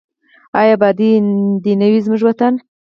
آیا 0.59 0.71
اباد 0.77 0.95
دې 1.65 1.71
نه 1.79 1.87
وي 1.91 1.99
زموږ 2.05 2.21
وطن؟ 2.25 2.53